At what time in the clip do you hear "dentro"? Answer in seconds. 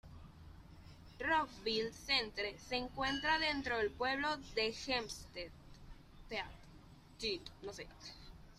3.37-3.77